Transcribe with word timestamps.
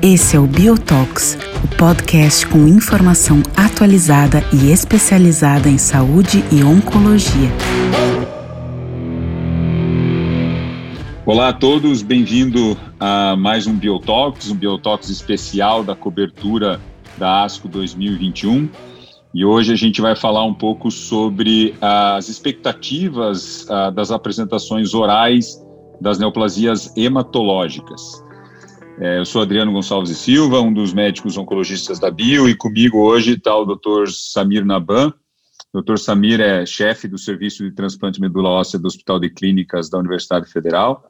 Esse 0.00 0.36
é 0.36 0.38
o 0.38 0.46
Biotox, 0.46 1.36
o 1.64 1.76
podcast 1.76 2.46
com 2.46 2.68
informação 2.68 3.42
atualizada 3.56 4.44
e 4.52 4.70
especializada 4.70 5.68
em 5.68 5.78
saúde 5.78 6.44
e 6.52 6.62
oncologia. 6.62 7.50
Olá 11.26 11.48
a 11.48 11.52
todos, 11.52 12.02
bem-vindo 12.02 12.78
a 13.00 13.34
mais 13.34 13.66
um 13.66 13.74
Biotox, 13.74 14.48
um 14.48 14.54
Biotox 14.54 15.08
especial 15.08 15.82
da 15.82 15.96
cobertura 15.96 16.80
da 17.16 17.42
ASCO 17.42 17.66
2021. 17.66 18.68
E 19.34 19.44
hoje 19.44 19.72
a 19.72 19.76
gente 19.76 20.00
vai 20.00 20.16
falar 20.16 20.44
um 20.44 20.54
pouco 20.54 20.90
sobre 20.90 21.74
as 21.80 22.28
expectativas 22.28 23.64
uh, 23.64 23.92
das 23.92 24.10
apresentações 24.10 24.94
orais 24.94 25.62
das 26.00 26.18
neoplasias 26.18 26.96
hematológicas. 26.96 28.24
É, 29.00 29.18
eu 29.18 29.24
sou 29.24 29.42
Adriano 29.42 29.72
Gonçalves 29.72 30.10
e 30.10 30.14
Silva, 30.14 30.60
um 30.60 30.72
dos 30.72 30.92
médicos 30.92 31.36
oncologistas 31.36 32.00
da 32.00 32.10
Bio, 32.10 32.48
e 32.48 32.54
comigo 32.56 32.98
hoje 32.98 33.34
está 33.34 33.56
o 33.56 33.64
Dr. 33.64 34.08
Samir 34.08 34.64
Naban. 34.64 35.12
O 35.72 35.82
Dr. 35.82 35.98
Samir 35.98 36.40
é 36.40 36.66
chefe 36.66 37.06
do 37.06 37.18
Serviço 37.18 37.62
de 37.62 37.72
Transplante 37.72 38.20
Medula 38.20 38.48
Óssea 38.48 38.78
do 38.78 38.86
Hospital 38.86 39.20
de 39.20 39.30
Clínicas 39.30 39.88
da 39.88 39.98
Universidade 39.98 40.50
Federal 40.50 41.04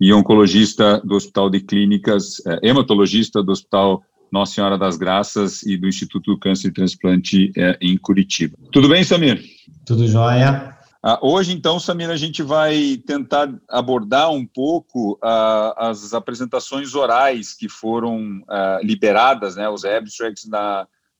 e 0.00 0.12
oncologista 0.12 1.00
do 1.04 1.14
Hospital 1.14 1.48
de 1.48 1.60
Clínicas, 1.60 2.44
é, 2.46 2.68
hematologista 2.68 3.42
do 3.42 3.52
Hospital 3.52 4.02
Nossa 4.34 4.54
Senhora 4.54 4.76
das 4.76 4.96
Graças 4.96 5.62
e 5.62 5.76
do 5.76 5.86
Instituto 5.86 6.32
do 6.32 6.38
Câncer 6.38 6.66
e 6.66 6.72
Transplante 6.72 7.52
é, 7.56 7.78
em 7.80 7.96
Curitiba. 7.96 8.58
Tudo 8.72 8.88
bem, 8.88 9.04
Samir? 9.04 9.40
Tudo 9.86 10.08
jóia. 10.08 10.76
Uh, 11.06 11.34
hoje, 11.34 11.52
então, 11.52 11.78
Samir, 11.78 12.10
a 12.10 12.16
gente 12.16 12.42
vai 12.42 13.00
tentar 13.06 13.48
abordar 13.68 14.32
um 14.32 14.44
pouco 14.44 15.12
uh, 15.22 15.72
as 15.76 16.12
apresentações 16.12 16.96
orais 16.96 17.54
que 17.54 17.68
foram 17.68 18.40
uh, 18.40 18.84
liberadas, 18.84 19.54
né, 19.54 19.68
os 19.68 19.84
abstracts 19.84 20.48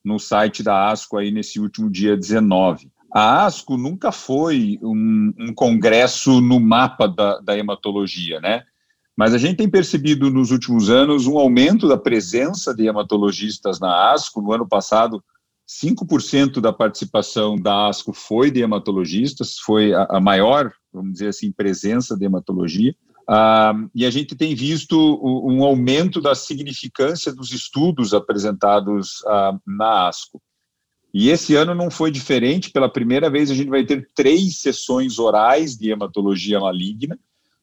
no 0.05 0.19
site 0.19 0.65
da 0.65 0.91
ASCO 0.91 1.17
aí 1.17 1.31
nesse 1.31 1.61
último 1.61 1.89
dia 1.89 2.17
19. 2.17 2.91
A 3.15 3.45
ASCO 3.47 3.77
nunca 3.77 4.11
foi 4.11 4.77
um, 4.83 5.33
um 5.39 5.55
congresso 5.55 6.41
no 6.41 6.59
mapa 6.59 7.07
da, 7.07 7.39
da 7.39 7.57
hematologia, 7.57 8.41
né? 8.41 8.65
Mas 9.17 9.33
a 9.33 9.39
gente 9.39 9.57
tem 9.57 9.69
percebido 9.69 10.31
nos 10.31 10.51
últimos 10.51 10.91
anos 10.91 11.27
um 11.27 11.39
aumento 11.39 11.89
da 11.89 11.97
presença 11.97 12.75
de 12.75 12.87
hematologistas 12.87 13.79
na 13.79 14.13
ASCO. 14.13 14.43
No 14.43 14.53
ano 14.53 14.67
passado, 14.67 15.23
5% 15.69 16.61
da 16.61 16.73
participação 16.73 17.57
da 17.57 17.89
ASCO 17.89 18.13
foi 18.13 18.51
de 18.51 18.61
hematologistas, 18.61 19.59
foi 19.59 19.95
a, 19.95 20.07
a 20.11 20.21
maior, 20.21 20.73
vamos 20.93 21.13
dizer 21.13 21.29
assim, 21.29 21.53
presença 21.53 22.17
de 22.17 22.25
hematologia. 22.25 22.95
Ah, 23.29 23.73
e 23.95 24.05
a 24.05 24.11
gente 24.11 24.35
tem 24.35 24.55
visto 24.55 24.97
um 25.23 25.65
aumento 25.65 26.21
da 26.21 26.35
significância 26.35 27.33
dos 27.33 27.53
estudos 27.53 28.13
apresentados 28.13 29.25
ah, 29.27 29.57
na 29.67 30.09
ASCO. 30.09 30.43
E 31.13 31.31
esse 31.31 31.55
ano 31.55 31.75
não 31.75 31.91
foi 31.91 32.11
diferente, 32.11 32.73
pela 32.73 32.93
primeira 32.93 33.31
vez 33.31 33.51
a 33.51 33.55
gente 33.55 33.71
vai 33.71 33.85
ter 33.87 34.09
três 34.15 34.61
sessões 34.61 35.19
orais 35.19 35.77
de 35.77 35.91
hematologia 35.91 36.59
maligna, 36.59 37.19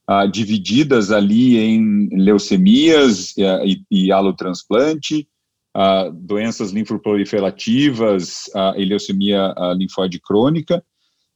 ah, 0.08 0.26
divididas 0.26 1.12
ali 1.12 1.58
em 1.58 2.10
leucemias 2.12 3.34
e, 3.38 3.82
e 3.90 4.12
alotransplante, 4.12 5.28
uh, 5.78 6.12
doenças 6.12 6.72
linfoproliferativas, 6.72 8.50
a 8.54 8.72
leucemia 8.72 9.54
linfóide 9.78 10.20
crônica, 10.20 10.84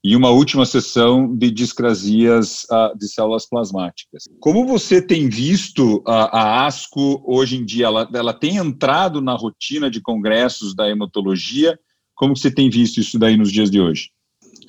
e 0.04 0.16
uma 0.16 0.30
última 0.30 0.68
sessão 0.68 1.36
de 1.36 1.50
discrasias 1.50 2.68
de 2.96 3.08
células 3.08 3.50
plasmáticas. 3.50 4.26
Como 4.40 4.68
você 4.68 5.02
tem 5.02 5.28
visto 5.28 6.04
a, 6.06 6.38
a 6.38 6.68
ASCO 6.68 7.24
hoje 7.26 7.58
em 7.58 7.66
dia? 7.66 7.88
Ela, 7.88 8.08
ela, 8.14 8.32
tem 8.32 8.58
entrado 8.58 9.20
na 9.20 9.34
rotina 9.34 9.90
de 9.90 10.00
congressos 10.00 10.76
da 10.76 10.88
hematologia? 10.88 11.80
Como 12.14 12.38
você 12.38 12.52
tem 12.52 12.70
visto 12.70 13.00
isso 13.00 13.18
daí 13.18 13.36
nos 13.36 13.52
dias 13.52 13.72
de 13.72 13.82
hoje? 13.82 14.12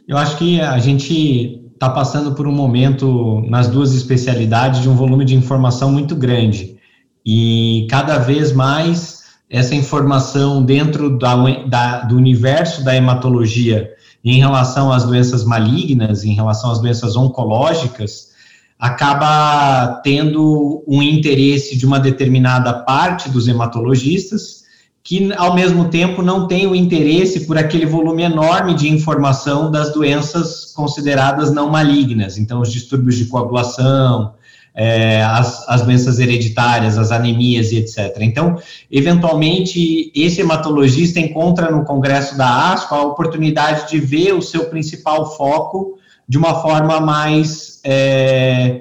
Eu 0.09 0.17
acho 0.17 0.39
que 0.39 0.59
a 0.59 0.78
gente 0.78 1.66
está 1.77 1.91
passando 1.91 2.33
por 2.33 2.49
um 2.49 2.53
momento 2.53 3.43
nas 3.49 3.69
duas 3.69 3.95
especialidades 3.95 4.81
de 4.81 4.89
um 4.89 4.95
volume 4.95 5.27
de 5.27 5.37
informação 5.37 5.93
muito 5.93 6.17
grande. 6.17 6.79
E 7.25 7.87
cada 7.91 8.17
vez 8.17 8.53
mais 8.53 9.25
essa 9.49 9.75
informação 9.75 10.65
dentro 10.65 11.19
da, 11.19 11.37
da, 11.69 12.01
do 12.01 12.17
universo 12.17 12.83
da 12.83 12.97
hematologia 12.97 13.91
em 14.25 14.39
relação 14.39 14.91
às 14.91 15.05
doenças 15.05 15.45
malignas, 15.45 16.25
em 16.25 16.35
relação 16.35 16.71
às 16.71 16.81
doenças 16.81 17.15
oncológicas, 17.15 18.31
acaba 18.79 20.01
tendo 20.03 20.83
um 20.89 21.03
interesse 21.03 21.77
de 21.77 21.85
uma 21.85 22.01
determinada 22.01 22.73
parte 22.73 23.29
dos 23.29 23.47
hematologistas, 23.47 24.65
que 25.06 25.33
ao 25.37 25.55
mesmo 25.55 25.89
tempo 25.89 26.21
não 26.21 26.49
tem 26.49 26.67
o 26.67 26.75
interesse 26.75 27.47
por 27.47 27.56
aquele 27.56 27.87
volume 27.87 28.25
enorme 28.25 28.75
de 28.75 28.91
informação 28.91 29.71
das 29.71 29.93
doenças 29.93 30.72
consideradas 30.75 31.53
não 31.53 31.71
malignas, 31.71 32.37
então 32.37 32.61
os 32.61 32.72
distúrbios 32.72 33.15
de 33.15 33.27
coagulação, 33.27 34.34
é, 34.75 35.22
as, 35.22 35.66
as 35.69 35.83
doenças 35.83 36.19
hereditárias, 36.19 36.99
as 36.99 37.12
anemias 37.12 37.71
e 37.71 37.77
etc. 37.77 38.16
Então, 38.21 38.61
eventualmente, 38.91 40.11
esse 40.12 40.41
hematologista 40.41 41.21
encontra 41.21 41.71
no 41.71 41.84
congresso 41.84 42.37
da 42.37 42.72
ASCO 42.72 42.93
a 42.97 43.05
oportunidade 43.05 43.89
de 43.89 44.00
ver 44.00 44.33
o 44.33 44.43
seu 44.43 44.65
principal 44.65 45.37
foco 45.37 45.99
de 46.28 46.37
uma 46.37 46.61
forma 46.61 47.00
mais 47.00 47.81
é, 47.84 48.81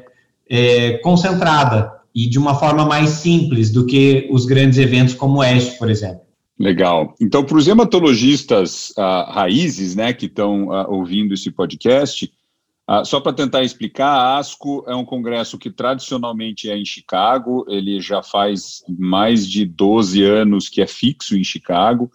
é, 0.50 0.94
concentrada 1.04 1.95
e 2.16 2.30
de 2.30 2.40
uma 2.40 2.56
forma 2.56 2.86
mais 2.86 3.10
simples 3.10 3.70
do 3.70 3.86
que 3.86 4.28
os 4.32 4.46
grandes 4.46 4.80
eventos 4.80 5.14
como 5.14 5.40
o 5.40 5.44
EST, 5.44 5.78
por 5.78 5.90
exemplo. 5.90 6.22
Legal. 6.58 7.14
Então, 7.20 7.44
para 7.44 7.58
os 7.58 7.68
hematologistas 7.68 8.92
uh, 8.92 9.30
raízes, 9.30 9.94
né, 9.94 10.14
que 10.14 10.28
estão 10.28 10.70
uh, 10.70 10.90
ouvindo 10.90 11.34
esse 11.34 11.52
podcast, 11.52 12.32
ah, 12.88 13.04
só 13.04 13.20
para 13.20 13.34
tentar 13.34 13.64
explicar, 13.64 14.08
a 14.08 14.38
ASCO 14.38 14.86
é 14.88 14.96
um 14.96 15.04
congresso 15.04 15.58
que 15.58 15.72
tradicionalmente 15.72 16.70
é 16.70 16.78
em 16.78 16.86
Chicago, 16.86 17.66
ele 17.68 18.00
já 18.00 18.22
faz 18.22 18.84
mais 18.88 19.50
de 19.50 19.66
12 19.66 20.24
anos 20.24 20.70
que 20.70 20.82
é 20.82 20.88
fixo 20.88 21.36
em 21.36 21.44
Chicago. 21.44 22.12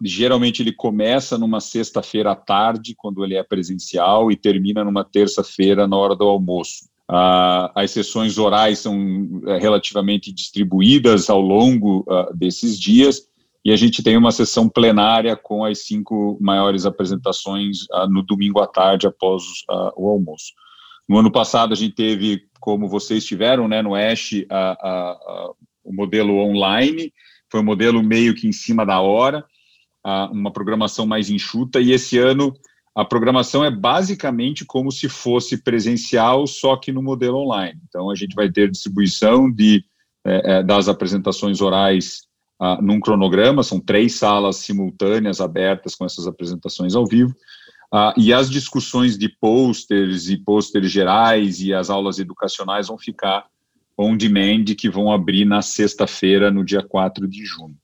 Geralmente 0.00 0.62
ele 0.62 0.70
começa 0.70 1.36
numa 1.36 1.60
sexta-feira 1.60 2.30
à 2.30 2.36
tarde, 2.36 2.94
quando 2.96 3.24
ele 3.24 3.34
é 3.34 3.42
presencial, 3.42 4.30
e 4.30 4.36
termina 4.36 4.84
numa 4.84 5.02
terça-feira 5.02 5.88
na 5.88 5.96
hora 5.96 6.14
do 6.14 6.24
almoço. 6.24 6.89
Ah, 7.12 7.72
as 7.74 7.90
sessões 7.90 8.38
orais 8.38 8.78
são 8.78 9.42
é, 9.48 9.58
relativamente 9.58 10.32
distribuídas 10.32 11.28
ao 11.28 11.40
longo 11.40 12.06
ah, 12.08 12.30
desses 12.32 12.78
dias, 12.78 13.28
e 13.64 13.72
a 13.72 13.76
gente 13.76 14.00
tem 14.00 14.16
uma 14.16 14.30
sessão 14.30 14.68
plenária 14.68 15.36
com 15.36 15.64
as 15.64 15.84
cinco 15.84 16.38
maiores 16.40 16.86
apresentações 16.86 17.82
uh, 17.90 18.08
no 18.08 18.22
domingo 18.22 18.58
à 18.60 18.66
tarde, 18.66 19.06
após 19.06 19.42
uh, 19.68 19.92
o 19.96 20.08
almoço. 20.08 20.52
No 21.06 21.18
ano 21.18 21.30
passado, 21.30 21.72
a 21.72 21.76
gente 21.76 21.94
teve, 21.94 22.44
como 22.58 22.88
vocês 22.88 23.22
tiveram, 23.24 23.68
né, 23.68 23.82
no 23.82 23.94
ASH, 23.94 24.46
uh, 24.50 25.54
o 25.84 25.92
modelo 25.92 26.38
online, 26.38 27.12
foi 27.50 27.60
um 27.60 27.64
modelo 27.64 28.02
meio 28.02 28.34
que 28.34 28.48
em 28.48 28.52
cima 28.52 28.86
da 28.86 29.00
hora, 29.00 29.44
uma 30.30 30.50
programação 30.50 31.04
mais 31.04 31.28
enxuta, 31.28 31.80
e 31.80 31.92
esse 31.92 32.16
ano 32.16 32.54
a 32.94 33.04
programação 33.04 33.64
é 33.64 33.70
basicamente 33.70 34.64
como 34.64 34.90
se 34.90 35.08
fosse 35.08 35.62
presencial, 35.62 36.46
só 36.46 36.76
que 36.76 36.90
no 36.92 37.02
modelo 37.02 37.38
online. 37.38 37.80
Então, 37.88 38.10
a 38.10 38.14
gente 38.14 38.34
vai 38.34 38.50
ter 38.50 38.70
distribuição 38.70 39.50
de, 39.50 39.84
eh, 40.26 40.42
eh, 40.44 40.62
das 40.62 40.88
apresentações 40.88 41.60
orais 41.60 42.22
uh, 42.60 42.82
num 42.82 43.00
cronograma, 43.00 43.62
são 43.62 43.80
três 43.80 44.16
salas 44.16 44.56
simultâneas 44.56 45.40
abertas 45.40 45.94
com 45.94 46.04
essas 46.04 46.26
apresentações 46.26 46.94
ao 46.94 47.06
vivo, 47.06 47.30
uh, 47.94 48.12
e 48.16 48.32
as 48.32 48.50
discussões 48.50 49.16
de 49.16 49.28
posters 49.28 50.28
e 50.28 50.36
posters 50.36 50.90
gerais 50.90 51.60
e 51.60 51.72
as 51.72 51.90
aulas 51.90 52.18
educacionais 52.18 52.88
vão 52.88 52.98
ficar 52.98 53.46
on 53.96 54.16
demand, 54.16 54.64
que 54.76 54.90
vão 54.90 55.12
abrir 55.12 55.44
na 55.44 55.62
sexta-feira, 55.62 56.50
no 56.50 56.64
dia 56.64 56.82
4 56.82 57.28
de 57.28 57.44
junho. 57.44 57.76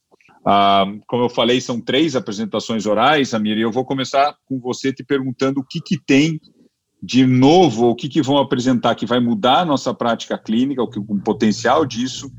Uh, 0.47 1.03
como 1.09 1.25
eu 1.25 1.29
falei, 1.29 1.61
são 1.61 1.81
três 1.81 2.15
apresentações 2.15 2.87
orais, 2.87 3.35
Amir, 3.35 3.59
e 3.59 3.63
eu 3.63 3.73
vou 3.73 3.85
começar 3.85 4.37
com 4.47 4.61
você 4.61 4.93
te 4.93 5.03
perguntando 5.03 5.59
o 5.59 5.65
que, 5.65 5.81
que 5.81 5.99
tem 5.99 6.41
de 7.03 7.27
novo, 7.27 7.89
o 7.89 7.97
que, 7.97 8.09
que 8.09 8.23
vão 8.23 8.39
apresentar 8.39 8.95
que 8.95 9.05
vai 9.05 9.19
mudar 9.19 9.61
a 9.61 9.65
nossa 9.65 9.93
prática 9.93 10.39
clínica, 10.39 10.83
o, 10.83 10.89
que, 10.89 11.01
o 11.01 11.21
potencial 11.21 11.85
disso, 11.85 12.31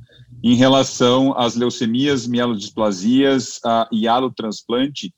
em 0.42 0.56
relação 0.56 1.38
às 1.38 1.56
leucemias, 1.56 2.26
mielodisplasias 2.26 3.60
e 3.92 4.08
alotransplante, 4.08 5.14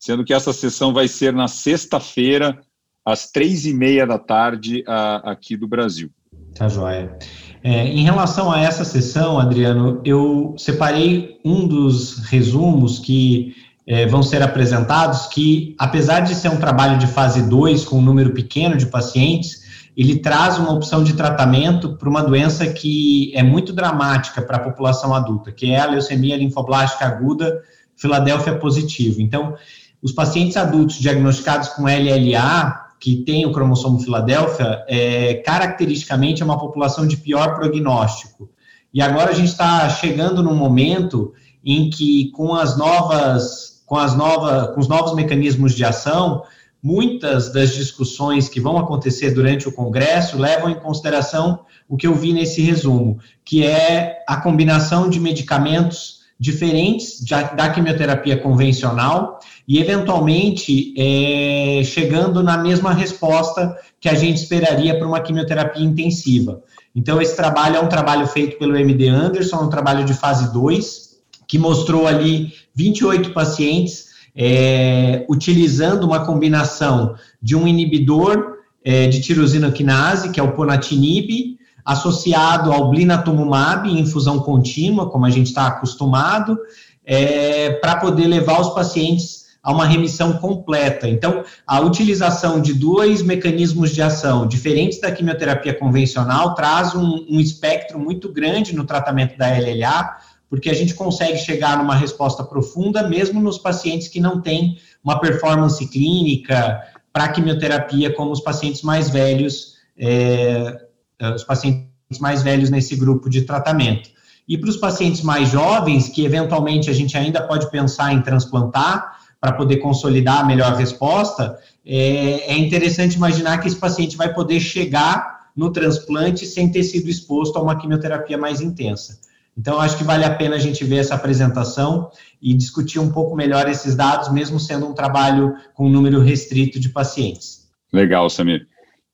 sendo 0.00 0.24
que 0.24 0.32
essa 0.32 0.54
sessão 0.54 0.92
vai 0.92 1.08
ser 1.08 1.34
na 1.34 1.48
sexta-feira, 1.48 2.58
às 3.04 3.30
três 3.30 3.66
e 3.66 3.74
meia 3.74 4.06
da 4.06 4.18
tarde, 4.18 4.82
aqui 5.22 5.56
do 5.56 5.68
Brasil. 5.68 6.10
Tá 6.54 6.68
joia. 6.68 7.18
É, 7.64 7.86
em 7.86 8.02
relação 8.02 8.50
a 8.50 8.60
essa 8.60 8.84
sessão, 8.84 9.38
Adriano, 9.38 10.00
eu 10.04 10.54
separei 10.58 11.38
um 11.44 11.66
dos 11.66 12.18
resumos 12.26 12.98
que 12.98 13.54
é, 13.86 14.06
vão 14.06 14.22
ser 14.22 14.42
apresentados, 14.42 15.26
que 15.26 15.74
apesar 15.78 16.20
de 16.20 16.34
ser 16.34 16.48
um 16.48 16.56
trabalho 16.56 16.98
de 16.98 17.06
fase 17.06 17.42
2, 17.42 17.84
com 17.84 17.98
um 17.98 18.02
número 18.02 18.32
pequeno 18.32 18.76
de 18.76 18.86
pacientes, 18.86 19.62
ele 19.96 20.18
traz 20.18 20.58
uma 20.58 20.72
opção 20.72 21.04
de 21.04 21.12
tratamento 21.12 21.96
para 21.96 22.08
uma 22.08 22.22
doença 22.22 22.66
que 22.66 23.30
é 23.34 23.42
muito 23.42 23.72
dramática 23.72 24.40
para 24.42 24.56
a 24.56 24.60
população 24.60 25.14
adulta, 25.14 25.52
que 25.52 25.70
é 25.70 25.78
a 25.78 25.86
leucemia 25.86 26.36
linfoblástica 26.36 27.04
aguda 27.04 27.62
Filadélfia 27.94 28.56
positivo. 28.56 29.20
Então, 29.20 29.54
os 30.02 30.10
pacientes 30.10 30.56
adultos 30.56 30.98
diagnosticados 30.98 31.68
com 31.68 31.84
LLA, 31.84 32.86
que 33.02 33.16
tem 33.16 33.44
o 33.44 33.50
cromossomo 33.50 33.98
Filadélfia, 33.98 34.84
é, 34.86 35.34
caracteristicamente 35.44 36.40
é 36.40 36.44
uma 36.44 36.56
população 36.56 37.04
de 37.04 37.16
pior 37.16 37.56
prognóstico. 37.56 38.48
E 38.94 39.02
agora 39.02 39.30
a 39.30 39.34
gente 39.34 39.48
está 39.48 39.88
chegando 39.88 40.40
num 40.40 40.54
momento 40.54 41.32
em 41.64 41.90
que, 41.90 42.30
com 42.30 42.54
as 42.54 42.78
novas, 42.78 43.82
com 43.86 43.96
as 43.96 44.14
novas, 44.14 44.72
com 44.72 44.80
os 44.80 44.86
novos 44.86 45.16
mecanismos 45.16 45.74
de 45.74 45.84
ação, 45.84 46.44
muitas 46.80 47.52
das 47.52 47.74
discussões 47.74 48.48
que 48.48 48.60
vão 48.60 48.78
acontecer 48.78 49.32
durante 49.32 49.66
o 49.66 49.72
Congresso 49.72 50.38
levam 50.38 50.70
em 50.70 50.78
consideração 50.78 51.64
o 51.88 51.96
que 51.96 52.06
eu 52.06 52.14
vi 52.14 52.32
nesse 52.32 52.62
resumo, 52.62 53.18
que 53.44 53.66
é 53.66 54.22
a 54.28 54.36
combinação 54.36 55.10
de 55.10 55.18
medicamentos 55.18 56.21
diferentes 56.42 57.22
da 57.54 57.70
quimioterapia 57.70 58.36
convencional 58.36 59.38
e, 59.66 59.78
eventualmente, 59.78 60.92
é, 60.98 61.84
chegando 61.84 62.42
na 62.42 62.58
mesma 62.58 62.92
resposta 62.92 63.76
que 64.00 64.08
a 64.08 64.14
gente 64.14 64.38
esperaria 64.38 64.98
para 64.98 65.06
uma 65.06 65.20
quimioterapia 65.20 65.84
intensiva. 65.84 66.60
Então, 66.96 67.22
esse 67.22 67.36
trabalho 67.36 67.76
é 67.76 67.80
um 67.80 67.86
trabalho 67.86 68.26
feito 68.26 68.58
pelo 68.58 68.76
MD 68.76 69.06
Anderson, 69.06 69.62
um 69.62 69.70
trabalho 69.70 70.04
de 70.04 70.14
fase 70.14 70.52
2, 70.52 71.10
que 71.46 71.60
mostrou 71.60 72.08
ali 72.08 72.52
28 72.74 73.30
pacientes 73.30 74.06
é, 74.34 75.24
utilizando 75.28 76.02
uma 76.02 76.26
combinação 76.26 77.14
de 77.40 77.54
um 77.54 77.68
inibidor 77.68 78.56
é, 78.84 79.06
de 79.06 79.20
tirosina 79.20 79.70
quinase, 79.70 80.32
que 80.32 80.40
é 80.40 80.42
o 80.42 80.50
ponatinib, 80.50 81.56
associado 81.84 82.72
ao 82.72 82.90
blinatumumab 82.90 83.88
em 83.88 84.00
infusão 84.00 84.38
contínua, 84.40 85.08
como 85.08 85.26
a 85.26 85.30
gente 85.30 85.48
está 85.48 85.66
acostumado, 85.66 86.58
é, 87.04 87.70
para 87.70 87.96
poder 87.96 88.26
levar 88.26 88.60
os 88.60 88.70
pacientes 88.70 89.42
a 89.62 89.72
uma 89.72 89.86
remissão 89.86 90.34
completa. 90.34 91.08
Então, 91.08 91.44
a 91.66 91.80
utilização 91.80 92.60
de 92.60 92.74
dois 92.74 93.22
mecanismos 93.22 93.92
de 93.92 94.02
ação 94.02 94.46
diferentes 94.46 95.00
da 95.00 95.12
quimioterapia 95.12 95.72
convencional 95.72 96.54
traz 96.54 96.94
um, 96.94 97.24
um 97.30 97.38
espectro 97.38 97.98
muito 97.98 98.28
grande 98.32 98.74
no 98.74 98.84
tratamento 98.84 99.38
da 99.38 99.46
LLA, 99.46 100.16
porque 100.50 100.68
a 100.68 100.74
gente 100.74 100.94
consegue 100.94 101.38
chegar 101.38 101.78
numa 101.78 101.94
resposta 101.94 102.42
profunda, 102.42 103.08
mesmo 103.08 103.40
nos 103.40 103.56
pacientes 103.56 104.08
que 104.08 104.20
não 104.20 104.40
têm 104.40 104.76
uma 105.02 105.18
performance 105.20 105.86
clínica 105.86 106.82
para 107.12 107.28
quimioterapia, 107.28 108.12
como 108.12 108.32
os 108.32 108.40
pacientes 108.40 108.82
mais 108.82 109.10
velhos, 109.10 109.74
é, 109.96 110.81
os 111.30 111.44
pacientes 111.44 112.18
mais 112.20 112.42
velhos 112.42 112.70
nesse 112.70 112.96
grupo 112.96 113.30
de 113.30 113.42
tratamento. 113.42 114.10
E 114.48 114.58
para 114.58 114.68
os 114.68 114.76
pacientes 114.76 115.22
mais 115.22 115.48
jovens, 115.48 116.08
que 116.08 116.24
eventualmente 116.24 116.90
a 116.90 116.92
gente 116.92 117.16
ainda 117.16 117.40
pode 117.40 117.70
pensar 117.70 118.12
em 118.12 118.20
transplantar 118.20 119.18
para 119.40 119.52
poder 119.52 119.78
consolidar 119.78 120.40
a 120.40 120.44
melhor 120.44 120.74
resposta, 120.74 121.58
é, 121.84 122.52
é 122.52 122.58
interessante 122.58 123.16
imaginar 123.16 123.58
que 123.58 123.66
esse 123.66 123.76
paciente 123.76 124.16
vai 124.16 124.32
poder 124.32 124.60
chegar 124.60 125.50
no 125.56 125.70
transplante 125.70 126.46
sem 126.46 126.70
ter 126.70 126.82
sido 126.82 127.08
exposto 127.08 127.56
a 127.58 127.62
uma 127.62 127.76
quimioterapia 127.76 128.38
mais 128.38 128.60
intensa. 128.60 129.20
Então, 129.56 129.78
acho 129.80 129.98
que 129.98 130.04
vale 130.04 130.24
a 130.24 130.34
pena 130.34 130.56
a 130.56 130.58
gente 130.58 130.82
ver 130.84 130.96
essa 130.96 131.14
apresentação 131.14 132.10
e 132.40 132.54
discutir 132.54 132.98
um 132.98 133.12
pouco 133.12 133.36
melhor 133.36 133.68
esses 133.68 133.94
dados, 133.94 134.32
mesmo 134.32 134.58
sendo 134.58 134.86
um 134.86 134.94
trabalho 134.94 135.54
com 135.74 135.86
um 135.86 135.90
número 135.90 136.20
restrito 136.20 136.80
de 136.80 136.88
pacientes. 136.88 137.68
Legal, 137.92 138.30
Samir. 138.30 138.66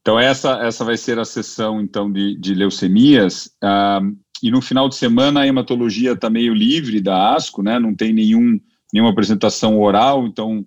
Então, 0.09 0.19
essa, 0.19 0.53
essa 0.63 0.87
vai 0.87 0.97
ser 0.97 1.19
a 1.19 1.25
sessão, 1.27 1.83
então, 1.83 2.11
de, 2.11 2.35
de 2.35 2.55
leucemias. 2.55 3.51
Ah, 3.63 4.01
e 4.43 4.51
no 4.51 4.63
final 4.63 4.89
de 4.89 4.95
semana, 4.95 5.41
a 5.41 5.47
hematologia 5.47 6.13
está 6.13 6.31
meio 6.31 6.55
livre 6.55 6.99
da 6.99 7.35
ASCO, 7.35 7.63
né? 7.63 7.79
Não 7.79 7.95
tem 7.95 8.15
nenhum, 8.15 8.59
nenhuma 8.91 9.11
apresentação 9.11 9.79
oral, 9.79 10.27
então 10.27 10.65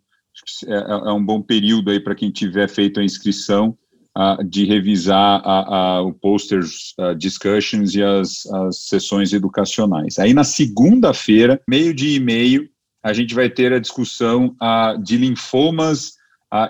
é, 0.67 0.75
é, 0.75 1.09
é 1.09 1.11
um 1.11 1.25
bom 1.25 1.41
período 1.41 1.89
aí 1.89 1.99
para 1.99 2.13
quem 2.13 2.29
tiver 2.29 2.69
feito 2.69 2.99
a 2.99 3.03
inscrição 3.03 3.75
uh, 4.15 4.43
de 4.43 4.63
revisar 4.63 5.41
uh, 5.41 6.03
uh, 6.03 6.07
o 6.07 6.13
posters 6.13 6.93
discussions 7.17 7.95
e 7.95 8.03
as, 8.03 8.45
as 8.45 8.89
sessões 8.89 9.33
educacionais. 9.33 10.19
Aí 10.19 10.35
na 10.35 10.43
segunda-feira, 10.43 11.59
meio 11.67 11.95
dia 11.95 12.15
e 12.15 12.19
meio, 12.19 12.69
a 13.01 13.11
gente 13.11 13.33
vai 13.33 13.49
ter 13.49 13.73
a 13.73 13.79
discussão 13.79 14.55
de 15.01 15.17
linfomas 15.17 16.13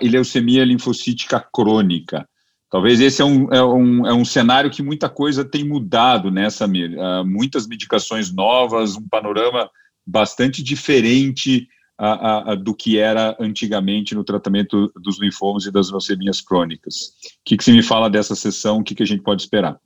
e 0.00 0.08
leucemia 0.08 0.64
linfocítica 0.64 1.38
crônica. 1.52 2.26
Talvez 2.72 3.00
esse 3.00 3.20
é 3.20 3.24
um, 3.24 3.52
é, 3.52 3.62
um, 3.62 4.06
é 4.06 4.14
um 4.14 4.24
cenário 4.24 4.70
que 4.70 4.82
muita 4.82 5.06
coisa 5.06 5.44
tem 5.44 5.62
mudado 5.62 6.30
nessa, 6.30 6.64
uh, 6.64 7.22
muitas 7.22 7.66
medicações 7.66 8.32
novas, 8.32 8.96
um 8.96 9.06
panorama 9.06 9.68
bastante 10.06 10.62
diferente 10.62 11.68
a, 11.98 12.52
a, 12.52 12.54
do 12.54 12.74
que 12.74 12.96
era 12.96 13.36
antigamente 13.38 14.14
no 14.14 14.24
tratamento 14.24 14.90
dos 14.96 15.20
linfomas 15.20 15.66
e 15.66 15.70
das 15.70 15.90
leucemias 15.90 16.40
crônicas. 16.40 16.94
O 16.96 17.44
que, 17.44 17.58
que 17.58 17.62
você 17.62 17.72
me 17.72 17.82
fala 17.82 18.08
dessa 18.08 18.34
sessão? 18.34 18.78
O 18.78 18.82
que, 18.82 18.94
que 18.94 19.02
a 19.02 19.06
gente 19.06 19.22
pode 19.22 19.42
esperar? 19.42 19.78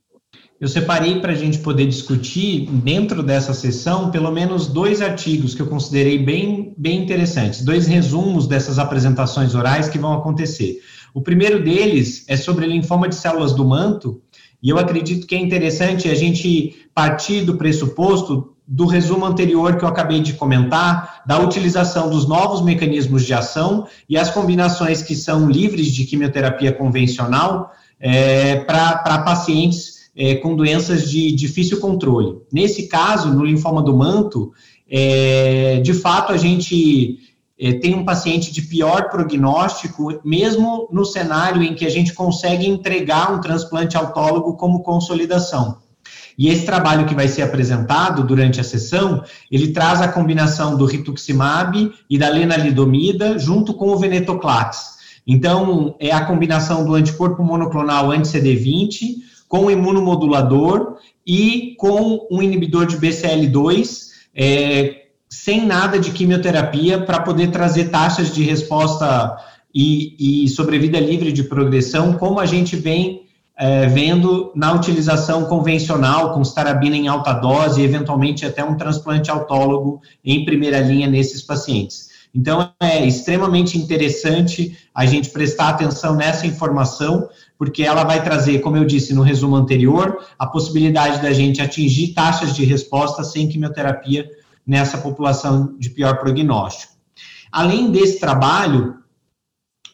Eu 0.59 0.69
separei 0.69 1.19
para 1.19 1.33
a 1.33 1.35
gente 1.35 1.59
poder 1.59 1.85
discutir 1.87 2.67
dentro 2.67 3.21
dessa 3.21 3.53
sessão 3.53 4.09
pelo 4.09 4.31
menos 4.31 4.65
dois 4.65 5.01
artigos 5.01 5.53
que 5.53 5.61
eu 5.61 5.67
considerei 5.67 6.17
bem, 6.17 6.73
bem 6.77 7.03
interessantes, 7.03 7.65
dois 7.65 7.85
resumos 7.85 8.47
dessas 8.47 8.79
apresentações 8.79 9.53
orais 9.53 9.89
que 9.89 9.99
vão 9.99 10.13
acontecer. 10.13 10.79
O 11.13 11.21
primeiro 11.21 11.63
deles 11.63 12.25
é 12.27 12.35
sobre 12.35 12.65
linfoma 12.65 13.07
de 13.07 13.15
células 13.15 13.53
do 13.53 13.65
manto, 13.65 14.21
e 14.61 14.69
eu 14.69 14.77
acredito 14.77 15.27
que 15.27 15.35
é 15.35 15.39
interessante 15.39 16.09
a 16.09 16.15
gente 16.15 16.75
partir 16.93 17.41
do 17.41 17.57
pressuposto 17.57 18.53
do 18.67 18.85
resumo 18.85 19.25
anterior 19.25 19.77
que 19.77 19.85
eu 19.85 19.87
acabei 19.87 20.19
de 20.19 20.33
comentar, 20.33 21.23
da 21.25 21.39
utilização 21.39 22.09
dos 22.09 22.27
novos 22.27 22.61
mecanismos 22.61 23.23
de 23.23 23.33
ação 23.33 23.87
e 24.09 24.17
as 24.17 24.29
combinações 24.29 25.01
que 25.01 25.15
são 25.15 25.49
livres 25.49 25.87
de 25.87 26.03
quimioterapia 26.03 26.73
convencional 26.73 27.71
é, 27.99 28.57
para 28.57 29.19
pacientes 29.19 30.09
é, 30.15 30.35
com 30.35 30.55
doenças 30.55 31.09
de 31.09 31.31
difícil 31.31 31.79
controle. 31.79 32.39
Nesse 32.51 32.87
caso, 32.87 33.33
no 33.33 33.45
linfoma 33.45 33.81
do 33.81 33.95
manto, 33.95 34.51
é, 34.89 35.79
de 35.79 35.93
fato, 35.93 36.33
a 36.33 36.37
gente 36.37 37.19
tem 37.57 37.95
um 37.95 38.05
paciente 38.05 38.51
de 38.53 38.61
pior 38.61 39.09
prognóstico, 39.09 40.19
mesmo 40.23 40.87
no 40.91 41.03
cenário 41.03 41.63
em 41.63 41.73
que 41.73 41.85
a 41.85 41.89
gente 41.89 42.13
consegue 42.13 42.67
entregar 42.67 43.33
um 43.33 43.41
transplante 43.41 43.97
autólogo 43.97 44.55
como 44.55 44.83
consolidação. 44.83 45.77
E 46.37 46.49
esse 46.49 46.65
trabalho 46.65 47.07
que 47.07 47.15
vai 47.15 47.27
ser 47.27 47.41
apresentado 47.41 48.23
durante 48.23 48.61
a 48.61 48.63
sessão, 48.63 49.23
ele 49.51 49.73
traz 49.73 50.01
a 50.01 50.07
combinação 50.07 50.77
do 50.77 50.85
rituximab 50.85 51.91
e 52.07 52.17
da 52.17 52.29
lenalidomida 52.29 53.39
junto 53.39 53.73
com 53.73 53.89
o 53.89 53.97
venetoclax. 53.97 54.97
Então, 55.25 55.95
é 55.99 56.11
a 56.11 56.25
combinação 56.25 56.85
do 56.85 56.93
anticorpo 56.93 57.43
monoclonal 57.43 58.11
anti-CD20 58.11 59.15
com 59.47 59.65
o 59.65 59.71
imunomodulador 59.71 60.97
e 61.25 61.75
com 61.79 62.27
um 62.29 62.41
inibidor 62.41 62.85
de 62.85 62.97
BCL2, 62.97 64.07
é, 64.35 65.06
sem 65.43 65.65
nada 65.65 65.99
de 65.99 66.11
quimioterapia, 66.11 66.99
para 66.99 67.21
poder 67.21 67.51
trazer 67.51 67.89
taxas 67.89 68.33
de 68.33 68.43
resposta 68.43 69.37
e, 69.73 70.43
e 70.43 70.49
sobrevida 70.49 70.99
livre 70.99 71.31
de 71.31 71.43
progressão, 71.43 72.13
como 72.13 72.39
a 72.39 72.45
gente 72.45 72.75
vem 72.75 73.21
é, 73.55 73.85
vendo 73.85 74.51
na 74.55 74.73
utilização 74.73 75.45
convencional, 75.45 76.33
com 76.33 76.41
starabina 76.41 76.97
em 76.97 77.07
alta 77.07 77.33
dose, 77.33 77.81
e 77.81 77.85
eventualmente 77.85 78.45
até 78.47 78.63
um 78.63 78.75
transplante 78.75 79.29
autólogo 79.29 80.01
em 80.25 80.43
primeira 80.43 80.79
linha 80.79 81.07
nesses 81.07 81.43
pacientes. 81.43 82.07
Então, 82.33 82.71
é 82.81 83.05
extremamente 83.05 83.77
interessante 83.77 84.75
a 84.93 85.05
gente 85.05 85.29
prestar 85.29 85.69
atenção 85.69 86.15
nessa 86.15 86.47
informação, 86.47 87.29
porque 87.59 87.83
ela 87.83 88.03
vai 88.03 88.23
trazer, 88.23 88.59
como 88.59 88.75
eu 88.75 88.85
disse 88.85 89.13
no 89.13 89.21
resumo 89.21 89.55
anterior, 89.55 90.17
a 90.37 90.47
possibilidade 90.47 91.21
da 91.21 91.31
gente 91.31 91.61
atingir 91.61 92.13
taxas 92.13 92.55
de 92.55 92.65
resposta 92.65 93.23
sem 93.23 93.47
quimioterapia 93.47 94.29
nessa 94.67 94.97
população 94.97 95.77
de 95.79 95.89
pior 95.89 96.19
prognóstico. 96.19 96.93
Além 97.51 97.89
desse 97.89 98.19
trabalho, 98.19 98.95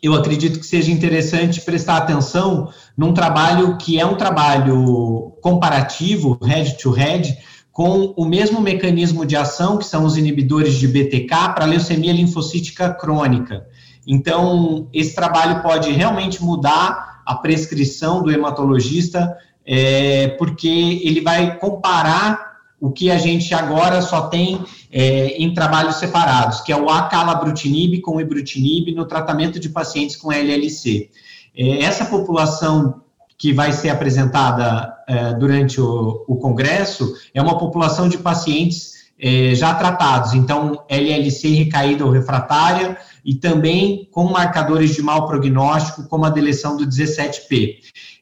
eu 0.02 0.14
acredito 0.14 0.60
que 0.60 0.66
seja 0.66 0.92
interessante 0.92 1.62
prestar 1.62 1.98
atenção 1.98 2.70
num 2.98 3.14
trabalho 3.14 3.78
que 3.78 4.00
é 4.00 4.06
um 4.06 4.16
trabalho 4.16 5.38
comparativo, 5.42 6.38
head 6.44 6.78
to 6.78 6.92
head, 6.92 7.38
com 7.72 8.14
o 8.18 8.26
mesmo 8.26 8.60
mecanismo 8.60 9.26
de 9.26 9.36
ação, 9.36 9.78
que 9.78 9.86
são 9.86 10.04
os 10.04 10.18
inibidores 10.18 10.76
de 10.76 10.88
BTK, 10.88 11.54
para 11.56 11.66
leucemia 11.66 12.14
linfocítica 12.14 12.94
crônica. 12.94 13.66
Então, 14.06 14.90
esse 14.94 15.16
trabalho 15.16 15.62
pode 15.62 15.92
realmente 15.92 16.44
mudar 16.44 17.22
a 17.26 17.36
prescrição 17.36 18.22
do 18.22 18.30
hematologista, 18.30 19.36
é, 19.66 20.30
porque 20.38 20.68
ele 21.04 21.22
vai 21.22 21.58
comparar 21.58 22.53
o 22.84 22.92
que 22.92 23.10
a 23.10 23.18
gente 23.18 23.54
agora 23.54 24.02
só 24.02 24.28
tem 24.28 24.62
é, 24.92 25.38
em 25.42 25.54
trabalhos 25.54 25.96
separados, 25.96 26.60
que 26.60 26.70
é 26.70 26.76
o 26.76 26.90
acalabrutinib 26.90 28.02
com 28.02 28.20
ibrutinib 28.20 28.94
no 28.94 29.06
tratamento 29.06 29.58
de 29.58 29.70
pacientes 29.70 30.18
com 30.18 30.34
LLC. 30.34 31.10
É, 31.56 31.82
essa 31.82 32.04
população 32.04 33.02
que 33.38 33.54
vai 33.54 33.72
ser 33.72 33.88
apresentada 33.88 34.94
é, 35.08 35.34
durante 35.34 35.80
o, 35.80 36.26
o, 36.28 36.36
congresso 36.36 37.14
é 37.34 37.42
uma 37.42 37.58
população 37.58 38.10
de 38.10 38.18
pacientes 38.18 38.92
é, 39.18 39.56
já 39.56 39.74
tratados, 39.76 40.34
então 40.34 40.84
LLC 40.90 41.54
recaída 41.54 42.06
ou 42.06 42.12
refratária, 42.12 42.98
e 43.24 43.34
também 43.34 44.10
com 44.12 44.26
marcadores 44.26 44.94
de 44.94 45.02
mau 45.02 45.26
prognóstico, 45.26 46.04
como 46.10 46.26
a 46.26 46.30
deleção 46.30 46.76
do 46.76 46.86
17P. 46.86 47.78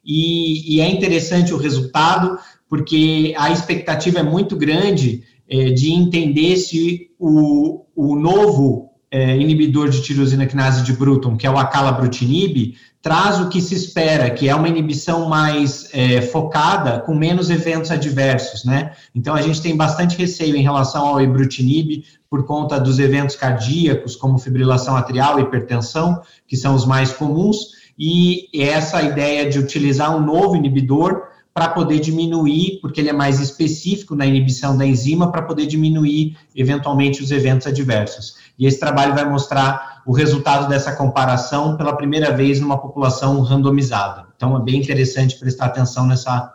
E, 0.05 0.75
e 0.75 0.81
é 0.81 0.87
interessante 0.87 1.51
o 1.51 1.57
resultado, 1.57 2.37
porque 2.71 3.35
a 3.37 3.51
expectativa 3.51 4.19
é 4.19 4.23
muito 4.23 4.55
grande 4.55 5.25
é, 5.49 5.71
de 5.71 5.91
entender 5.91 6.55
se 6.55 7.11
o, 7.19 7.83
o 7.93 8.15
novo 8.15 8.91
é, 9.11 9.35
inibidor 9.35 9.89
de 9.89 10.01
tirosina 10.01 10.45
quinase 10.45 10.81
de 10.81 10.93
Bruton, 10.93 11.35
que 11.35 11.45
é 11.45 11.51
o 11.51 11.57
acalabrutinib, 11.57 12.77
traz 13.01 13.41
o 13.41 13.49
que 13.49 13.59
se 13.59 13.75
espera, 13.75 14.29
que 14.29 14.47
é 14.47 14.55
uma 14.55 14.69
inibição 14.69 15.27
mais 15.27 15.89
é, 15.91 16.21
focada, 16.21 17.01
com 17.01 17.13
menos 17.13 17.49
eventos 17.49 17.91
adversos, 17.91 18.63
né? 18.63 18.93
Então, 19.13 19.35
a 19.35 19.41
gente 19.41 19.61
tem 19.61 19.75
bastante 19.75 20.17
receio 20.17 20.55
em 20.55 20.63
relação 20.63 21.05
ao 21.05 21.19
ibrutinib, 21.19 22.05
por 22.29 22.45
conta 22.45 22.79
dos 22.79 22.99
eventos 22.99 23.35
cardíacos, 23.35 24.15
como 24.15 24.37
fibrilação 24.37 24.95
atrial 24.95 25.41
hipertensão, 25.41 26.21
que 26.47 26.55
são 26.55 26.73
os 26.73 26.85
mais 26.85 27.11
comuns, 27.11 27.81
e 27.99 28.47
essa 28.55 29.01
ideia 29.01 29.49
de 29.49 29.59
utilizar 29.59 30.15
um 30.15 30.25
novo 30.25 30.55
inibidor 30.55 31.30
para 31.53 31.67
poder 31.67 31.99
diminuir, 31.99 32.79
porque 32.81 33.01
ele 33.01 33.09
é 33.09 33.13
mais 33.13 33.39
específico 33.39 34.15
na 34.15 34.25
inibição 34.25 34.77
da 34.77 34.85
enzima, 34.85 35.31
para 35.31 35.41
poder 35.41 35.65
diminuir 35.65 36.37
eventualmente 36.55 37.21
os 37.21 37.31
eventos 37.31 37.67
adversos. 37.67 38.35
E 38.57 38.65
esse 38.65 38.79
trabalho 38.79 39.13
vai 39.13 39.25
mostrar 39.29 40.01
o 40.05 40.13
resultado 40.13 40.69
dessa 40.69 40.95
comparação 40.95 41.75
pela 41.77 41.95
primeira 41.95 42.31
vez 42.31 42.59
numa 42.59 42.77
população 42.77 43.41
randomizada. 43.41 44.27
Então 44.35 44.55
é 44.55 44.61
bem 44.61 44.79
interessante 44.79 45.37
prestar 45.37 45.65
atenção 45.65 46.07
nessa, 46.07 46.53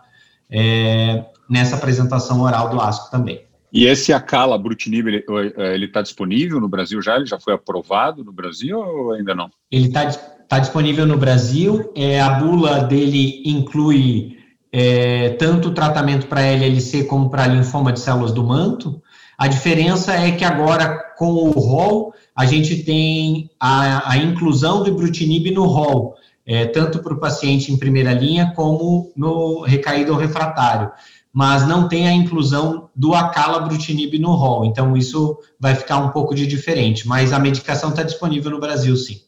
é, 0.50 1.24
nessa 1.48 1.76
apresentação 1.76 2.40
oral 2.40 2.70
do 2.70 2.80
ASCO 2.80 3.10
também. 3.10 3.46
E 3.72 3.84
esse 3.84 4.12
Acala 4.12 4.56
Brutinib, 4.56 5.06
ele 5.08 5.84
está 5.84 6.00
disponível 6.00 6.58
no 6.60 6.68
Brasil 6.68 7.02
já? 7.02 7.16
Ele 7.16 7.26
já 7.26 7.38
foi 7.38 7.52
aprovado 7.52 8.24
no 8.24 8.32
Brasil 8.32 8.78
ou 8.78 9.12
ainda 9.12 9.34
não? 9.34 9.50
Ele 9.70 9.88
está 9.88 10.10
tá 10.48 10.58
disponível 10.58 11.06
no 11.06 11.18
Brasil. 11.18 11.92
É, 11.94 12.20
a 12.20 12.30
bula 12.30 12.84
dele 12.84 13.42
inclui 13.44 14.38
é, 14.72 15.30
tanto 15.30 15.68
o 15.68 15.74
tratamento 15.74 16.26
para 16.26 16.42
LLC 16.42 17.04
como 17.04 17.30
para 17.30 17.46
linfoma 17.46 17.92
de 17.92 18.00
células 18.00 18.32
do 18.32 18.44
manto. 18.44 19.00
A 19.38 19.48
diferença 19.48 20.12
é 20.12 20.32
que 20.32 20.44
agora, 20.44 21.14
com 21.16 21.32
o 21.32 21.50
rol, 21.50 22.14
a 22.34 22.44
gente 22.44 22.82
tem 22.82 23.50
a, 23.58 24.12
a 24.12 24.18
inclusão 24.18 24.82
do 24.82 24.90
ibrutinib 24.90 25.50
no 25.52 25.64
rol, 25.64 26.14
é, 26.44 26.66
tanto 26.66 27.00
para 27.00 27.14
o 27.14 27.18
paciente 27.18 27.72
em 27.72 27.78
primeira 27.78 28.12
linha 28.12 28.52
como 28.54 29.12
no 29.16 29.62
recaído 29.62 30.12
ou 30.12 30.18
refratário, 30.18 30.90
mas 31.32 31.66
não 31.66 31.88
tem 31.88 32.08
a 32.08 32.12
inclusão 32.12 32.88
do 32.94 33.14
acalabrutinib 33.14 34.18
no 34.18 34.32
rol, 34.32 34.64
então 34.64 34.96
isso 34.96 35.38
vai 35.60 35.74
ficar 35.74 35.98
um 35.98 36.10
pouco 36.10 36.34
de 36.34 36.46
diferente, 36.46 37.06
mas 37.06 37.32
a 37.32 37.38
medicação 37.38 37.90
está 37.90 38.02
disponível 38.02 38.50
no 38.50 38.60
Brasil, 38.60 38.96
sim. 38.96 39.20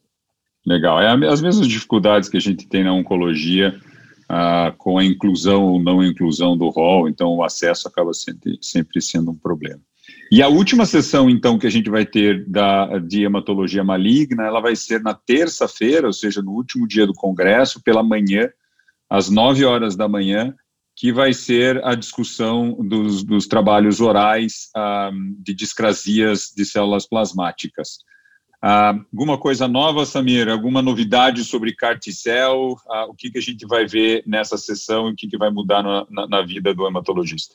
Legal, 0.67 1.01
é 1.01 1.29
as 1.29 1.41
mesmas 1.41 1.67
dificuldades 1.67 2.29
que 2.29 2.37
a 2.37 2.41
gente 2.41 2.67
tem 2.67 2.85
na 2.85 2.93
oncologia, 2.93 3.75
ah, 4.29 4.68
com 4.89 4.97
a 4.97 5.05
inclusão 5.05 5.65
ou 5.65 5.79
não 5.79 6.03
inclusão 6.03 6.57
do 6.57 6.71
rol, 6.71 7.11
então 7.11 7.29
o 7.37 7.45
acesso 7.45 7.87
acaba 7.87 8.15
sempre, 8.15 8.59
sempre 8.63 9.03
sendo 9.03 9.33
um 9.33 9.35
problema. 9.35 9.83
E 10.33 10.41
a 10.43 10.49
última 10.49 10.87
sessão, 10.87 11.29
então, 11.29 11.59
que 11.59 11.67
a 11.67 11.71
gente 11.71 11.91
vai 11.91 12.07
ter 12.07 12.47
da, 12.47 12.99
de 12.99 13.23
hematologia 13.23 13.85
maligna, 13.85 14.45
ela 14.45 14.63
vai 14.63 14.75
ser 14.75 15.03
na 15.03 15.13
terça-feira, 15.13 16.07
ou 16.07 16.13
seja, 16.15 16.41
no 16.41 16.53
último 16.53 16.89
dia 16.89 17.07
do 17.07 17.13
congresso, 17.13 17.83
pela 17.83 18.03
manhã, 18.03 18.49
às 19.11 19.29
nove 19.29 19.63
horas 19.63 19.95
da 19.95 20.09
manhã, 20.09 20.55
que 20.97 21.13
vai 21.13 21.35
ser 21.35 21.85
a 21.85 21.95
discussão 21.95 22.73
dos, 22.73 23.23
dos 23.23 23.47
trabalhos 23.47 24.01
orais 24.01 24.71
ah, 24.75 25.11
de 25.39 25.53
discrasias 25.53 26.51
de 26.57 26.65
células 26.65 27.07
plasmáticas. 27.07 27.99
Ah, 28.61 28.95
alguma 29.13 29.39
coisa 29.39 29.69
nova, 29.69 30.05
Samir? 30.05 30.49
Alguma 30.49 30.83
novidade 30.83 31.45
sobre 31.45 31.75
Carticel? 31.75 32.77
Ah, 32.91 33.07
o 33.09 33.15
que, 33.15 33.31
que 33.31 33.39
a 33.39 33.43
gente 33.43 33.67
vai 33.67 33.87
ver 33.87 34.23
nessa 34.27 34.57
sessão 34.57 35.09
e 35.09 35.13
o 35.13 35.17
que, 35.17 35.29
que 35.29 35.39
vai 35.39 35.51
mudar 35.51 35.83
na, 35.83 36.07
na, 36.11 36.27
na 36.27 36.43
vida 36.43 36.75
do 36.75 36.87
hematologista? 36.87 37.55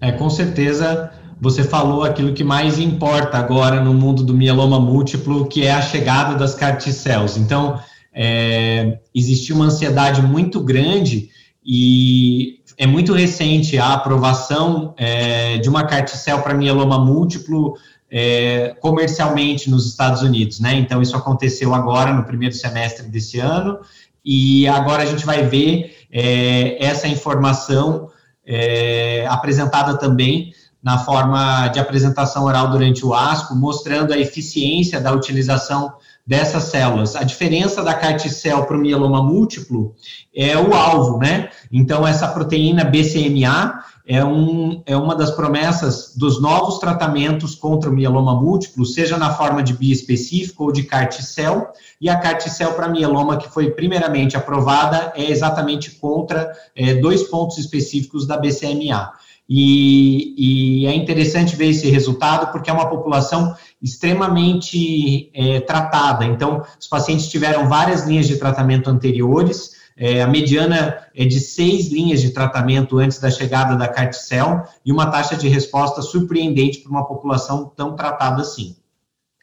É, 0.00 0.12
com 0.12 0.30
certeza 0.30 1.12
você 1.40 1.64
falou 1.64 2.04
aquilo 2.04 2.34
que 2.34 2.44
mais 2.44 2.78
importa 2.78 3.38
agora 3.38 3.82
no 3.82 3.94
mundo 3.94 4.22
do 4.22 4.34
mieloma 4.34 4.78
múltiplo, 4.78 5.48
que 5.48 5.64
é 5.64 5.72
a 5.72 5.80
chegada 5.80 6.34
das 6.34 6.54
carticels. 6.54 7.36
Então, 7.36 7.80
é, 8.12 8.98
existiu 9.14 9.56
uma 9.56 9.64
ansiedade 9.64 10.20
muito 10.20 10.60
grande 10.60 11.30
e 11.64 12.60
é 12.76 12.86
muito 12.86 13.12
recente 13.12 13.78
a 13.78 13.94
aprovação 13.94 14.94
é, 14.96 15.58
de 15.58 15.68
uma 15.68 15.84
carticel 15.84 16.42
para 16.42 16.54
mieloma 16.54 16.98
múltiplo 16.98 17.74
é, 18.10 18.74
comercialmente 18.80 19.70
nos 19.70 19.86
Estados 19.86 20.22
Unidos, 20.22 20.58
né? 20.60 20.74
Então, 20.74 21.00
isso 21.00 21.16
aconteceu 21.16 21.74
agora 21.74 22.12
no 22.12 22.24
primeiro 22.24 22.54
semestre 22.54 23.06
desse 23.08 23.38
ano, 23.38 23.78
e 24.24 24.66
agora 24.68 25.02
a 25.02 25.06
gente 25.06 25.24
vai 25.24 25.46
ver 25.46 25.96
é, 26.10 26.84
essa 26.84 27.06
informação 27.06 28.08
é, 28.46 29.24
apresentada 29.28 29.96
também 29.96 30.52
na 30.82 30.98
forma 30.98 31.68
de 31.68 31.78
apresentação 31.78 32.44
oral 32.44 32.70
durante 32.70 33.04
o 33.04 33.14
ASCO, 33.14 33.54
mostrando 33.54 34.12
a 34.12 34.18
eficiência 34.18 35.00
da 35.00 35.12
utilização 35.12 35.92
dessas 36.26 36.64
células. 36.64 37.16
A 37.16 37.22
diferença 37.22 37.82
da 37.82 37.92
carticel 37.92 38.64
para 38.64 38.76
o 38.76 38.80
mieloma 38.80 39.22
múltiplo 39.22 39.94
é 40.34 40.56
o 40.56 40.74
alvo, 40.74 41.18
né? 41.18 41.50
Então, 41.70 42.06
essa 42.06 42.28
proteína 42.28 42.84
BCMA 42.84 43.84
é, 44.10 44.24
um, 44.24 44.82
é 44.86 44.96
uma 44.96 45.14
das 45.14 45.30
promessas 45.30 46.16
dos 46.16 46.42
novos 46.42 46.78
tratamentos 46.78 47.54
contra 47.54 47.88
o 47.88 47.92
mieloma 47.92 48.34
múltiplo, 48.34 48.84
seja 48.84 49.16
na 49.16 49.32
forma 49.32 49.62
de 49.62 49.72
biespecífico 49.72 50.64
ou 50.64 50.72
de 50.72 50.82
carticel, 50.82 51.68
e 52.00 52.08
a 52.08 52.18
carticel 52.18 52.72
para 52.72 52.88
mieloma 52.88 53.36
que 53.36 53.48
foi 53.48 53.70
primeiramente 53.70 54.36
aprovada 54.36 55.12
é 55.14 55.30
exatamente 55.30 55.92
contra 55.92 56.50
é, 56.74 56.94
dois 56.94 57.22
pontos 57.22 57.56
específicos 57.56 58.26
da 58.26 58.36
BCMA. 58.36 59.12
E, 59.48 60.82
e, 60.82 60.86
é 60.86 60.94
interessante 60.94 61.54
ver 61.54 61.68
esse 61.68 61.88
resultado 61.88 62.50
porque 62.50 62.68
é 62.68 62.72
uma 62.72 62.88
população 62.88 63.54
extremamente 63.80 65.30
é, 65.32 65.60
tratada. 65.60 66.24
Então, 66.24 66.64
os 66.80 66.88
pacientes 66.88 67.28
tiveram 67.28 67.68
várias 67.68 68.04
linhas 68.04 68.26
de 68.26 68.36
tratamento 68.38 68.90
anteriores, 68.90 69.79
é, 70.02 70.22
a 70.22 70.26
mediana 70.26 70.98
é 71.14 71.26
de 71.26 71.38
seis 71.38 71.88
linhas 71.88 72.22
de 72.22 72.30
tratamento 72.30 72.98
antes 72.98 73.18
da 73.18 73.30
chegada 73.30 73.76
da 73.76 73.86
Carticel 73.86 74.66
e 74.82 74.90
uma 74.90 75.10
taxa 75.10 75.36
de 75.36 75.46
resposta 75.46 76.00
surpreendente 76.00 76.78
para 76.78 76.90
uma 76.90 77.06
população 77.06 77.70
tão 77.76 77.94
tratada 77.94 78.40
assim. 78.40 78.76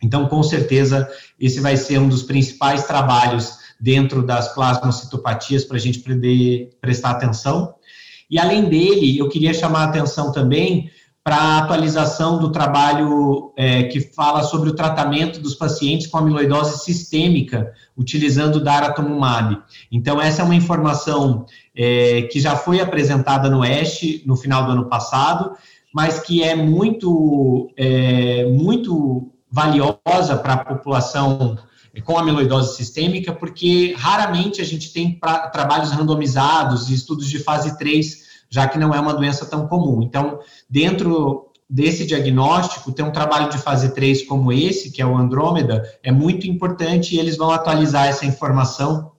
Então, 0.02 0.28
com 0.28 0.42
certeza, 0.42 1.08
esse 1.40 1.60
vai 1.60 1.78
ser 1.78 2.00
um 2.00 2.10
dos 2.10 2.24
principais 2.24 2.88
trabalhos 2.88 3.60
dentro 3.80 4.26
das 4.26 4.52
plasmocitopatias 4.56 5.64
para 5.64 5.78
a 5.78 5.80
gente 5.80 6.04
prestar 6.82 7.12
atenção. 7.12 7.76
E 8.28 8.40
além 8.40 8.66
dele, 8.66 9.16
eu 9.16 9.30
queria 9.30 9.54
chamar 9.54 9.82
a 9.82 9.90
atenção 9.90 10.32
também 10.32 10.90
para 11.28 11.36
a 11.36 11.58
atualização 11.58 12.40
do 12.40 12.54
trabalho 12.54 13.52
é, 13.58 13.84
que 13.84 14.00
fala 14.00 14.44
sobre 14.44 14.70
o 14.70 14.74
tratamento 14.74 15.42
dos 15.42 15.56
pacientes 15.56 16.08
com 16.08 16.18
amiloidose 16.18 16.86
sistêmica, 16.86 17.74
utilizando 17.98 18.64
daratumumab. 18.64 19.62
Então, 19.92 20.22
essa 20.22 20.42
é 20.42 20.46
uma 20.46 20.56
informação 20.56 21.46
é, 21.76 22.22
que 22.32 22.40
já 22.40 22.56
foi 22.56 22.80
apresentada 22.80 23.50
no 23.50 23.62
ESH 23.62 24.26
no 24.26 24.38
final 24.38 24.68
do 24.68 24.72
ano 24.72 24.86
passado, 24.86 25.52
mas 25.94 26.18
que 26.18 26.42
é 26.42 26.56
muito, 26.56 27.74
é, 27.76 28.46
muito 28.46 29.30
valiosa 29.52 30.38
para 30.42 30.54
a 30.54 30.64
população 30.64 31.58
com 32.06 32.18
amiloidose 32.18 32.78
sistêmica, 32.78 33.34
porque 33.34 33.94
raramente 33.98 34.62
a 34.62 34.66
gente 34.66 34.94
tem 34.94 35.12
pra, 35.20 35.50
trabalhos 35.50 35.92
randomizados 35.92 36.90
e 36.90 36.94
estudos 36.94 37.28
de 37.28 37.40
fase 37.40 37.78
3 37.78 38.27
já 38.50 38.68
que 38.68 38.78
não 38.78 38.94
é 38.94 39.00
uma 39.00 39.14
doença 39.14 39.46
tão 39.46 39.68
comum. 39.68 40.02
Então, 40.02 40.40
dentro 40.70 41.48
desse 41.70 42.06
diagnóstico, 42.06 42.92
ter 42.92 43.04
um 43.04 43.12
trabalho 43.12 43.50
de 43.50 43.58
fase 43.58 43.94
3 43.94 44.26
como 44.26 44.54
esse, 44.54 44.92
que 44.92 45.02
é 45.02 45.06
o 45.06 45.18
Andrômeda, 45.18 45.84
é 46.02 46.12
muito 46.12 46.48
importante 46.48 47.16
e 47.16 47.20
eles 47.20 47.38
vão 47.38 47.52
atualizar 47.52 48.08
essa 48.08 48.26
informação 48.26 49.12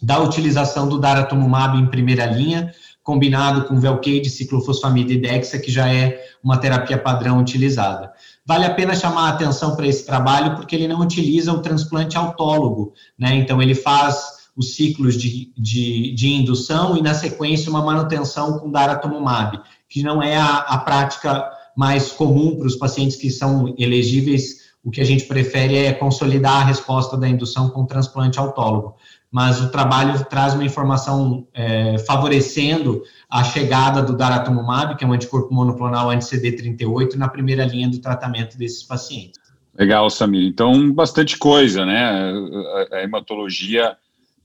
da 0.00 0.18
utilização 0.18 0.88
do 0.88 0.98
daratumumab 0.98 1.76
em 1.76 1.86
primeira 1.86 2.24
linha, 2.26 2.72
combinado 3.02 3.64
com 3.64 3.80
Velcade, 3.80 4.30
ciclofosfamida 4.30 5.12
e 5.12 5.20
Dexa, 5.20 5.58
que 5.58 5.70
já 5.70 5.92
é 5.92 6.22
uma 6.42 6.58
terapia 6.58 6.96
padrão 6.96 7.40
utilizada. 7.40 8.12
Vale 8.46 8.64
a 8.64 8.74
pena 8.74 8.94
chamar 8.94 9.26
a 9.26 9.30
atenção 9.30 9.74
para 9.74 9.86
esse 9.86 10.06
trabalho, 10.06 10.54
porque 10.54 10.74
ele 10.74 10.88
não 10.88 11.00
utiliza 11.00 11.52
o 11.52 11.60
transplante 11.60 12.16
autólogo, 12.16 12.92
né? 13.18 13.34
Então, 13.34 13.60
ele 13.60 13.74
faz 13.74 14.39
os 14.56 14.74
ciclos 14.74 15.16
de, 15.16 15.52
de, 15.56 16.14
de 16.14 16.28
indução 16.28 16.96
e, 16.96 17.02
na 17.02 17.14
sequência, 17.14 17.70
uma 17.70 17.84
manutenção 17.84 18.58
com 18.58 18.70
daratumumab, 18.70 19.60
que 19.88 20.02
não 20.02 20.22
é 20.22 20.36
a, 20.36 20.56
a 20.56 20.78
prática 20.78 21.50
mais 21.76 22.12
comum 22.12 22.56
para 22.56 22.66
os 22.66 22.76
pacientes 22.76 23.16
que 23.16 23.30
são 23.30 23.74
elegíveis. 23.78 24.70
O 24.82 24.90
que 24.90 25.00
a 25.00 25.04
gente 25.04 25.24
prefere 25.24 25.76
é 25.76 25.92
consolidar 25.92 26.62
a 26.62 26.64
resposta 26.64 27.16
da 27.16 27.28
indução 27.28 27.70
com 27.70 27.86
transplante 27.86 28.38
autólogo. 28.38 28.96
Mas 29.30 29.60
o 29.60 29.70
trabalho 29.70 30.24
traz 30.24 30.54
uma 30.54 30.64
informação 30.64 31.46
é, 31.54 31.98
favorecendo 31.98 33.02
a 33.28 33.44
chegada 33.44 34.02
do 34.02 34.16
daratumumab, 34.16 34.96
que 34.96 35.04
é 35.04 35.06
um 35.06 35.12
anticorpo 35.12 35.54
monoclonal 35.54 36.10
anti-CD38, 36.10 37.14
na 37.14 37.28
primeira 37.28 37.64
linha 37.64 37.88
do 37.88 38.00
tratamento 38.00 38.58
desses 38.58 38.82
pacientes. 38.82 39.38
Legal, 39.78 40.10
Samir. 40.10 40.48
Então, 40.48 40.92
bastante 40.92 41.38
coisa, 41.38 41.86
né? 41.86 42.32
A 42.92 43.02
hematologia 43.02 43.96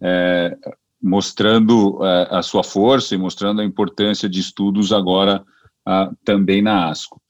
é, 0.02 0.58
mostrando 1.02 2.00
é, 2.04 2.28
a 2.32 2.42
sua 2.42 2.64
força 2.64 3.16
e 3.16 3.18
mostrando 3.18 3.62
a 3.62 3.66
importância 3.66 4.28
de 4.28 4.40
estudos 4.40 4.92
agora 4.92 5.44
ah, 5.86 6.12
também 6.24 6.62
na 6.62 6.90
ASCO. 6.90 7.22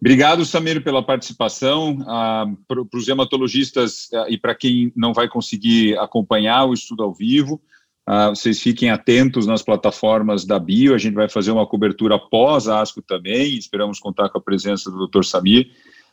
Obrigado, 0.00 0.46
Samir, 0.46 0.82
pela 0.82 1.02
participação. 1.02 1.98
Ah, 2.06 2.46
para 2.66 2.82
os 2.94 3.06
hematologistas 3.06 4.08
ah, 4.14 4.26
e 4.28 4.38
para 4.38 4.54
quem 4.54 4.92
não 4.96 5.12
vai 5.12 5.28
conseguir 5.28 5.98
acompanhar 5.98 6.64
o 6.64 6.72
estudo 6.72 7.02
ao 7.02 7.12
vivo, 7.12 7.60
ah, 8.06 8.30
vocês 8.30 8.60
fiquem 8.62 8.90
atentos 8.90 9.46
nas 9.46 9.62
plataformas 9.62 10.46
da 10.46 10.58
Bio. 10.58 10.94
A 10.94 10.98
gente 10.98 11.14
vai 11.14 11.28
fazer 11.28 11.50
uma 11.50 11.66
cobertura 11.66 12.18
pós-ASCO 12.18 13.02
também. 13.02 13.58
Esperamos 13.58 13.98
contar 13.98 14.30
com 14.30 14.38
a 14.38 14.42
presença 14.42 14.90
do 14.90 15.06
Dr. 15.06 15.22
Samir 15.22 15.70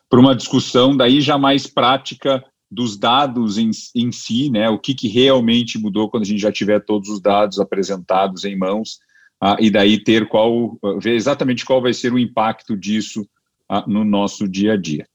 para 0.09 0.19
uma 0.19 0.35
discussão 0.35 0.95
daí 0.95 1.21
já 1.21 1.37
mais 1.37 1.65
prática 1.65 2.43
dos 2.69 2.97
dados 2.97 3.57
em, 3.57 3.71
em 3.95 4.11
si, 4.11 4.49
né? 4.49 4.69
O 4.69 4.77
que, 4.77 4.93
que 4.93 5.07
realmente 5.07 5.77
mudou 5.77 6.09
quando 6.09 6.23
a 6.23 6.25
gente 6.25 6.41
já 6.41 6.51
tiver 6.51 6.83
todos 6.83 7.09
os 7.09 7.21
dados 7.21 7.59
apresentados 7.59 8.43
em 8.43 8.57
mãos 8.57 8.99
ah, 9.41 9.55
e 9.59 9.69
daí 9.69 10.03
ter 10.03 10.27
qual, 10.27 10.77
ver 10.99 11.15
exatamente 11.15 11.65
qual 11.65 11.81
vai 11.81 11.93
ser 11.93 12.11
o 12.11 12.19
impacto 12.19 12.75
disso 12.75 13.27
ah, 13.69 13.83
no 13.87 14.03
nosso 14.03 14.47
dia 14.47 14.73
a 14.73 14.77
dia. 14.77 15.07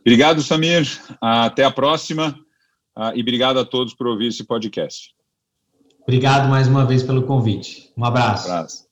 Obrigado, 0.00 0.42
Samir. 0.42 0.86
Ah, 1.20 1.46
até 1.46 1.64
a 1.64 1.70
próxima 1.70 2.38
ah, 2.96 3.12
e 3.14 3.20
obrigado 3.20 3.58
a 3.58 3.64
todos 3.64 3.94
por 3.94 4.06
ouvir 4.06 4.26
esse 4.26 4.44
podcast. 4.44 5.14
Obrigado 6.02 6.48
mais 6.48 6.66
uma 6.66 6.84
vez 6.84 7.02
pelo 7.02 7.22
convite. 7.22 7.92
Um 7.96 8.04
abraço. 8.04 8.48
Um 8.48 8.52
abraço. 8.52 8.87